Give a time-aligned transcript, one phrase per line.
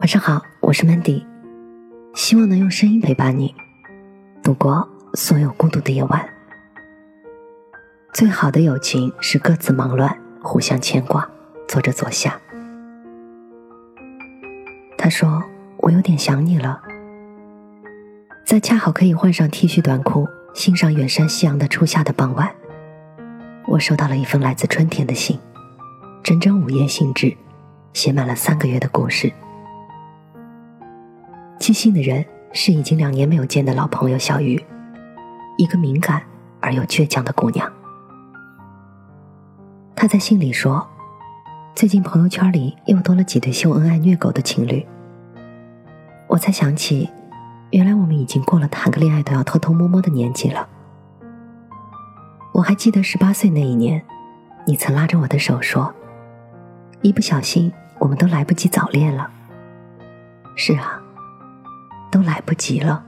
[0.00, 1.22] 晚上好，我是 Mandy，
[2.14, 3.54] 希望能用声音陪伴你
[4.42, 6.26] 度过所有孤独的夜晚。
[8.14, 11.28] 最好的友情是各自忙乱，互相牵挂。
[11.68, 12.40] 作者左下，
[14.96, 15.44] 他说
[15.76, 16.80] ：“我有点想你了。”
[18.46, 22.50] 在恰好可以换上 T 恤短裤，欣赏远山夕阳的初夏的傍晚，
[23.66, 25.38] 我收到了一封来自春天的信，
[26.22, 27.36] 整整五页信纸，
[27.92, 29.30] 写满了三个月的故事。
[31.70, 34.60] 寄信的人是已经两年没有见的老朋友小鱼，
[35.56, 36.20] 一个敏感
[36.58, 37.72] 而又倔强的姑娘。
[39.94, 40.84] 她在信里说，
[41.76, 44.84] 最近朋友圈里又多了几对秀恩爱虐狗的情侣。
[46.26, 47.08] 我才想起，
[47.70, 50.68] 原来我们已经过了谈个恋爱都要偷偷摸摸的年纪了。
[52.52, 54.02] 我还记得十八岁那一年，
[54.66, 55.94] 你曾拉着我的手说，
[57.00, 59.30] 一不小心我们都来不及早恋了。
[60.56, 60.99] 是啊。
[62.10, 63.04] 都来不及了。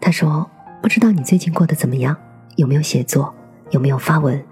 [0.00, 0.50] 他说
[0.82, 2.16] ：“不知道你最近过得怎么样？
[2.56, 3.34] 有没有写作？
[3.70, 4.44] 有没有发文？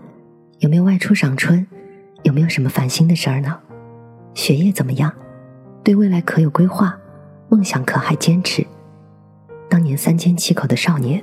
[0.60, 1.66] 有没有外出赏春？
[2.22, 3.58] 有没有什么烦心的事儿呢？
[4.34, 5.12] 学业怎么样？
[5.82, 6.96] 对未来可有规划？
[7.48, 8.64] 梦想可还坚持？
[9.68, 11.22] 当年三缄其口的少年，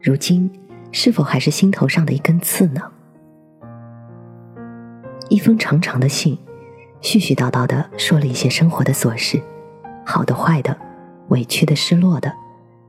[0.00, 0.52] 如今
[0.90, 2.82] 是否还是心头上的一根刺呢？”
[5.30, 6.38] 一封长长的信，
[7.00, 9.42] 絮絮叨叨的说了一些生活的琐事。
[10.04, 10.76] 好的、坏的、
[11.28, 12.32] 委屈的、失落的、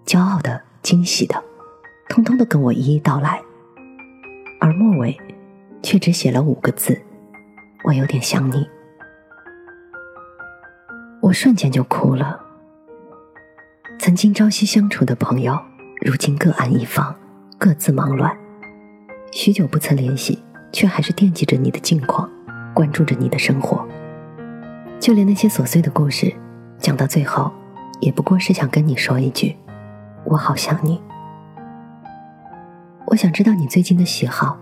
[0.05, 1.41] 骄傲的、惊喜的，
[2.09, 3.41] 通通的跟我一一道来，
[4.59, 5.17] 而末尾
[5.81, 6.99] 却只写了五个字
[7.85, 8.67] ：“我有点想你。”
[11.21, 12.39] 我瞬间就哭了。
[13.97, 15.57] 曾经朝夕相处的朋友，
[16.01, 17.15] 如今各安一方，
[17.57, 18.35] 各自忙乱，
[19.31, 22.29] 许久不曾联系，却还是惦记着你的近况，
[22.73, 23.87] 关注着你的生活，
[24.99, 26.35] 就连那些琐碎的故事。
[26.83, 27.49] 讲到最后，
[28.01, 29.55] 也不过是想跟你说一句
[30.27, 31.01] ：“我好想你。”
[33.07, 34.57] 我想知道你最近的喜好，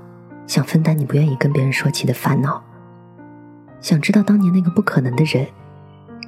[0.45, 2.61] 想分担你不愿意跟别人说起的烦恼，
[3.79, 5.47] 想知道当年那个不可能的人，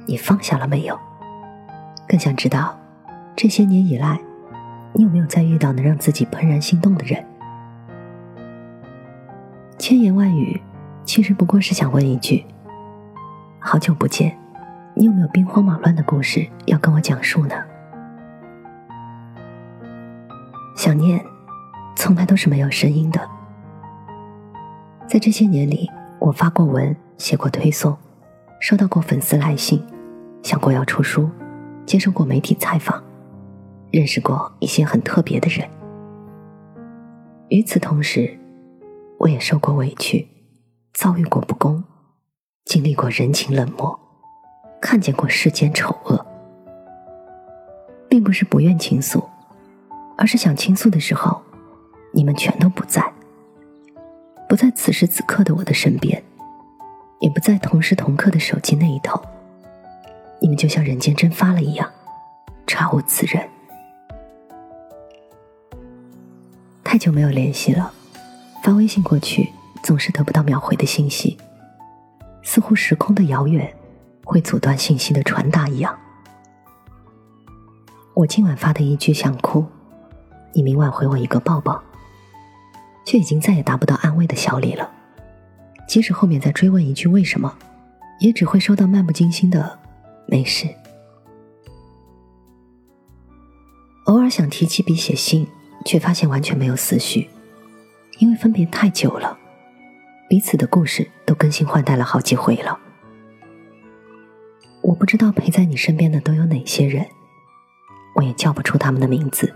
[0.04, 0.98] 你放下了没有？
[2.08, 2.76] 更想知道，
[3.36, 4.20] 这些年以来，
[4.94, 7.24] 你有没有再遇到能让自己怦然心动的人？
[9.78, 10.60] 千言万语，
[11.04, 12.44] 其实不过是想问一句
[13.62, 14.36] ：“好久不见。”
[14.96, 17.54] 你有没有兵荒马乱的故事要跟我讲述呢？
[20.76, 21.20] 想念，
[21.96, 23.20] 从来都是没有声音的。
[25.08, 25.90] 在这些年里，
[26.20, 27.96] 我发过文，写过推送，
[28.60, 29.84] 收到过粉丝来信，
[30.44, 31.28] 想过要出书，
[31.84, 33.02] 接受过媒体采访，
[33.90, 35.68] 认识过一些很特别的人。
[37.48, 38.38] 与此同时，
[39.18, 40.28] 我也受过委屈，
[40.92, 41.82] 遭遇过不公，
[42.64, 44.03] 经历过人情冷漠。
[44.84, 46.26] 看见过世间丑恶，
[48.06, 49.26] 并不是不愿倾诉，
[50.18, 51.40] 而是想倾诉的时候，
[52.12, 53.02] 你们全都不在，
[54.46, 56.22] 不在此时此刻的我的身边，
[57.18, 59.18] 也不在同时同刻的手机那一头。
[60.38, 61.90] 你们就像人间蒸发了一样，
[62.66, 63.42] 查无此人。
[66.84, 67.90] 太久没有联系了，
[68.62, 69.50] 发微信过去
[69.82, 71.38] 总是得不到秒回的信息，
[72.42, 73.74] 似乎时空的遥远。
[74.34, 75.96] 会阻断信息的传达一样。
[78.14, 79.64] 我今晚发的一句想哭，
[80.52, 81.80] 你明晚回我一个抱抱，
[83.06, 84.90] 却已经再也达不到安慰的小礼了。
[85.86, 87.56] 即使后面再追问一句为什么，
[88.18, 89.78] 也只会收到漫不经心的
[90.26, 90.66] 没事。
[94.06, 95.46] 偶尔想提起笔写信，
[95.84, 97.30] 却发现完全没有思绪，
[98.18, 99.38] 因为分别太久了，
[100.28, 102.80] 彼此的故事都更新换代了好几回了。
[104.84, 107.06] 我不知道陪在你身边的都有哪些人，
[108.14, 109.54] 我也叫不出他们的名字。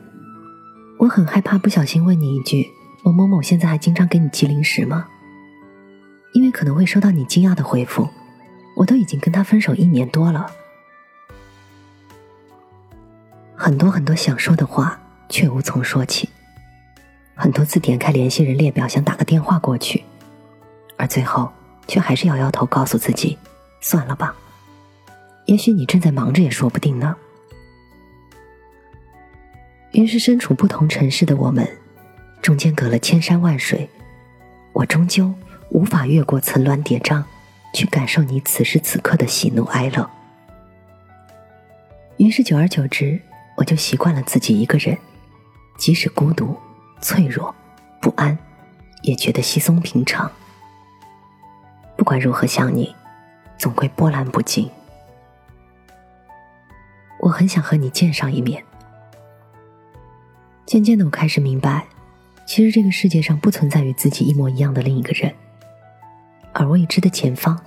[0.99, 2.67] 我很害怕不小心问你一句
[3.05, 5.07] ：“某某某现在还经常给你寄零食吗？”
[6.33, 8.09] 因为可能会收到你惊讶的回复
[8.75, 10.51] ：“我都已经跟他分手一年多了。”
[13.55, 14.99] 很多很多想说的话，
[15.29, 16.31] 却无从说起。
[17.35, 20.03] 很多次点开联系人列表，想打个电话过去，
[20.97, 21.53] 而最后
[21.87, 23.37] 却还是摇摇头，告诉自己
[23.83, 24.35] ：“算了吧。”
[25.49, 27.17] 也许你正在忙着，也说不定呢。
[29.93, 31.67] 于是，身处不同城市的我们，
[32.43, 33.89] 中间隔了千山万水，
[34.75, 35.33] 我终究
[35.71, 37.25] 无法越过层峦叠嶂，
[37.73, 40.09] 去感受你此时此刻的喜怒哀乐。
[42.19, 43.19] 于是，久而久之，
[43.57, 44.99] 我就习惯了自己一个人，
[45.79, 46.55] 即使孤独、
[47.01, 47.55] 脆弱、
[48.03, 48.37] 不安，
[49.01, 50.31] 也觉得稀松平常。
[51.97, 52.95] 不管如何想你。
[53.57, 54.71] 总归波澜不惊。
[57.21, 58.63] 我很想和你见上一面。
[60.65, 61.87] 渐渐的，我开始明白，
[62.47, 65.35] 其实这个世界上不存在与自己一模一样的另一个人，
[66.53, 67.59] 而未知的前方，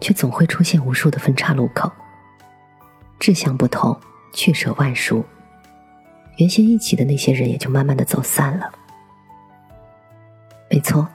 [0.00, 1.90] 却总会出现无数的分岔路口。
[3.18, 3.98] 志向不同，
[4.32, 5.24] 去舍万殊，
[6.36, 8.70] 原先一起的那些人也就慢慢的走散了。
[10.70, 11.08] 没错，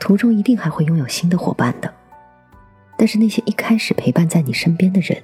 [0.00, 1.94] 途中一定还会拥有新的伙伴的，
[2.96, 5.22] 但是那些一开始陪伴在你身边的人，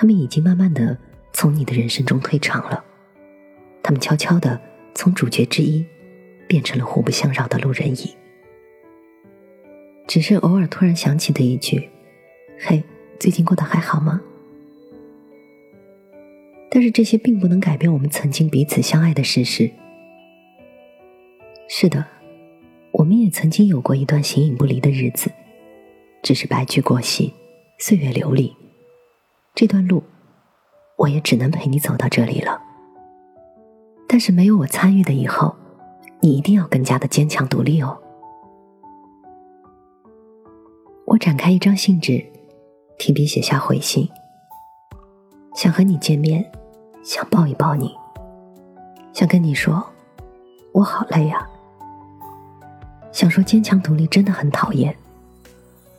[0.00, 0.96] 他们已经慢慢的
[1.30, 2.82] 从你的人生中退场了。
[3.82, 4.58] 他们悄悄的
[4.94, 5.84] 从主角之一
[6.48, 8.16] 变成了互不相扰的路人乙，
[10.08, 11.90] 只是偶尔突然想起的一句
[12.58, 12.82] ：“嘿，
[13.18, 14.22] 最近过得还好吗？”
[16.72, 19.70] 但是这些并不能改变我们曾经彼此相爱的事实。
[21.68, 22.06] 是的，
[22.92, 25.30] 我们也曾经有过一段形影不离的日子，
[26.22, 27.34] 只是白驹过隙，
[27.76, 28.56] 岁月流离，
[29.54, 30.02] 这段路，
[30.96, 32.60] 我也只能陪你走到这里了。
[34.08, 35.54] 但是没有我参与的以后，
[36.20, 37.96] 你一定要更加的坚强独立哦。
[41.06, 42.24] 我展开一张信纸，
[42.98, 44.08] 提笔写下回信，
[45.54, 46.50] 想和你见面，
[47.02, 47.94] 想抱一抱你，
[49.12, 49.84] 想跟你说，
[50.72, 51.46] 我好累呀。
[53.12, 54.96] 想说坚强独立真的很讨厌，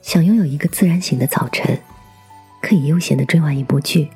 [0.01, 1.77] 想拥有一个自然醒的早晨，
[2.61, 4.09] 可以悠闲的追完一部剧，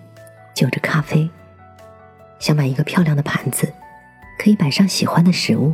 [0.54, 1.30] 就着咖啡，
[2.40, 3.74] 想买一个漂亮的盘子。
[4.38, 5.74] 可以摆上喜欢的食物，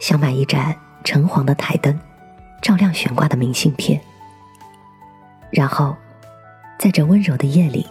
[0.00, 0.74] 想买一盏
[1.04, 1.96] 橙黄的台灯，
[2.62, 4.00] 照亮悬挂的明信片。
[5.50, 5.94] 然后，
[6.78, 7.86] 在这温柔的夜里，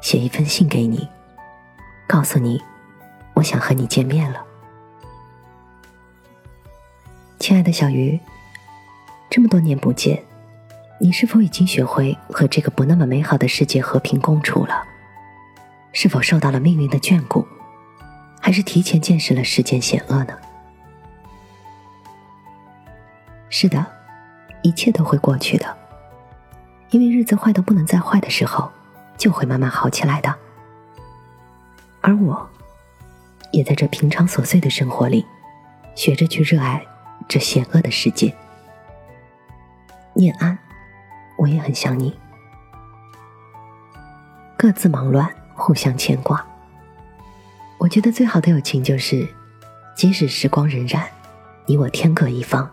[0.00, 1.06] 写一封信给你，
[2.06, 2.62] 告诉你，
[3.34, 4.42] 我想和你见面了，
[7.40, 8.18] 亲爱的小鱼。
[9.28, 10.22] 这么多年不见，
[11.04, 14.82] 你是否已经学会和这个不那么美好的世界和平共处了？
[15.92, 17.46] 是否受到了命运的眷顾？
[18.40, 20.34] 还是提前见识了世间险恶呢？
[23.50, 23.84] 是的，
[24.62, 25.76] 一切都会过去的，
[26.88, 28.72] 因为日子坏到不能再坏的时候，
[29.18, 30.34] 就会慢慢好起来的。
[32.00, 32.48] 而我，
[33.52, 35.26] 也在这平常琐碎的生活里，
[35.94, 36.82] 学着去热爱
[37.28, 38.34] 这险恶的世界。
[40.14, 40.58] 念安，
[41.44, 42.16] 我也很想你。
[44.56, 46.42] 各自忙乱，互相牵挂。
[47.76, 49.28] 我觉得最好的友情就是，
[49.94, 51.04] 即使时光荏苒，
[51.66, 52.68] 你我天各一方，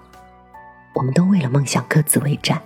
[0.93, 2.61] 我们都为了梦想各自为战，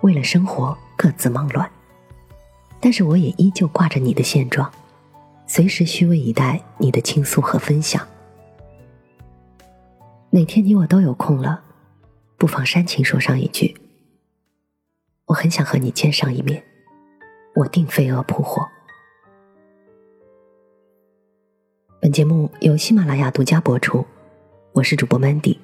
[0.00, 1.70] 为了生活各自忙乱。
[2.80, 4.72] 但是我也依旧挂着你的现状，
[5.46, 8.08] 随时虚位以待你的倾诉和分享。
[10.30, 11.62] 哪天你我都有空了，
[12.38, 13.76] 不妨煽情说上一句
[15.30, 16.60] ：“我很想和你见上一面，
[17.54, 18.68] 我定飞蛾扑火。”
[22.02, 24.04] 本节目由喜马拉雅独家播出，
[24.72, 25.56] 我是主播 Mandy。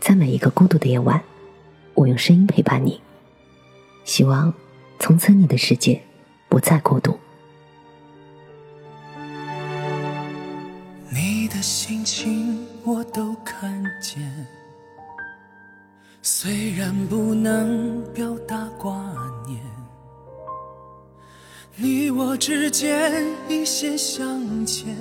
[0.00, 1.22] 在每一个孤独的夜晚，
[1.94, 3.00] 我用声音陪伴你，
[4.04, 4.52] 希望
[4.98, 6.02] 从此你的世界
[6.48, 7.16] 不再孤独。
[11.12, 14.48] 你的心情我都看见，
[16.22, 17.97] 虽然不能
[22.48, 24.96] 之间一线相牵，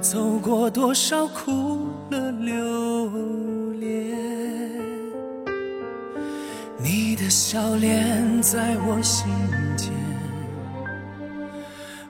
[0.00, 4.18] 走过多少苦乐流连。
[6.82, 9.28] 你的笑脸在我心
[9.76, 9.92] 间，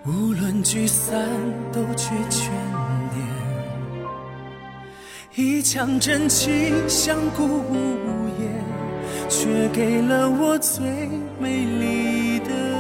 [0.07, 1.29] 无论聚散
[1.71, 2.49] 都觉眷
[3.13, 3.27] 恋。
[5.35, 7.75] 一腔真情相顾无
[8.41, 8.65] 言，
[9.29, 10.83] 却给了我最
[11.39, 12.72] 美丽的。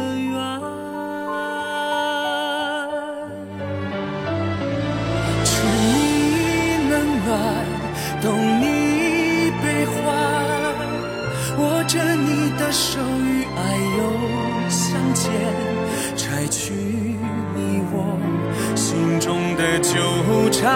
[19.32, 19.96] 中的纠
[20.50, 20.68] 缠，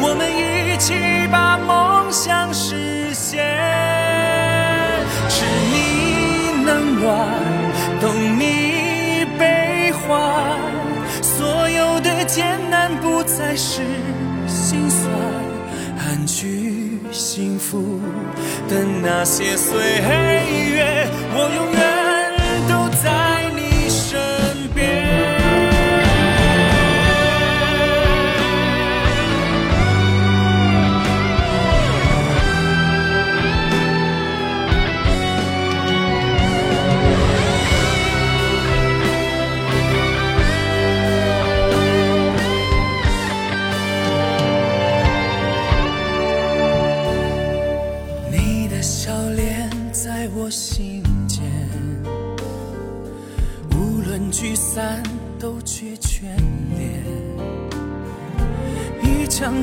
[0.00, 0.94] 我们一起
[1.30, 3.38] 把梦想实现。
[5.28, 7.08] 知你冷暖，
[8.00, 10.58] 懂你悲欢，
[11.22, 13.82] 所有的艰难不再是
[14.48, 15.08] 心酸。
[16.00, 18.00] 安居幸福
[18.68, 19.78] 的那些岁
[20.74, 21.06] 月，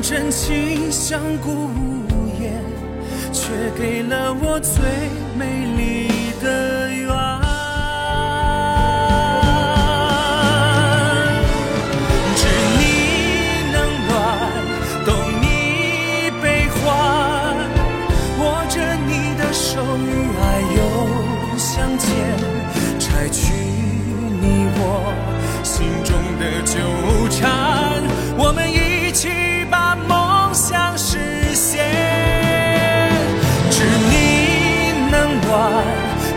[0.02, 2.62] 真情相顾无言，
[3.32, 4.82] 却给了我最
[5.36, 6.08] 美丽
[6.40, 7.35] 的缘。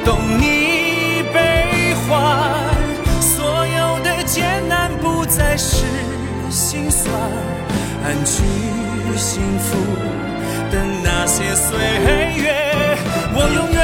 [0.10, 2.66] 懂你悲欢，
[3.22, 5.86] 所有的艰难不再是
[6.50, 7.14] 心酸，
[8.04, 8.42] 安居
[9.16, 9.78] 幸福
[10.72, 11.78] 的那些岁
[12.42, 12.98] 月，
[13.36, 13.79] 我拥有。